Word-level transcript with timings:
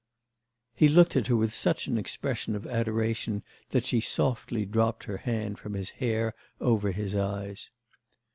He 0.73 0.87
looked 0.87 1.15
at 1.15 1.27
her 1.27 1.35
with 1.35 1.53
such 1.53 1.85
an 1.85 1.95
expression 1.95 2.55
of 2.55 2.65
adoration, 2.65 3.43
that 3.69 3.85
she 3.85 4.01
softly 4.01 4.65
dropped 4.65 5.03
her 5.03 5.17
hand 5.17 5.59
from 5.59 5.75
his 5.75 5.91
hair 5.91 6.33
over 6.59 6.91
his 6.91 7.13
eyes. 7.15 7.69